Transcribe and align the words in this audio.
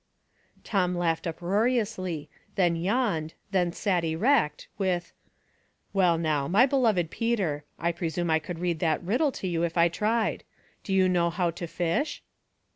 Tom 0.63 0.95
laughed 0.95 1.27
uproariously, 1.27 2.27
then 2.55 2.75
yawned, 2.75 3.35
then 3.51 3.71
sat 3.71 4.03
erect, 4.03 4.67
with, 4.79 5.13
—"Well, 5.93 6.17
now, 6.17 6.47
my 6.47 6.65
beloved 6.65 7.11
Peter, 7.11 7.65
I 7.77 7.91
presume 7.91 8.31
I 8.31 8.39
could 8.39 8.57
read 8.57 8.79
that 8.79 9.03
riddle 9.03 9.31
to 9.33 9.47
you 9.47 9.61
if 9.61 9.77
I 9.77 9.89
tried. 9.89 10.43
Do 10.83 10.91
you 10.91 11.07
know 11.07 11.29
how 11.29 11.51
to 11.51 11.67
fish 11.67 12.23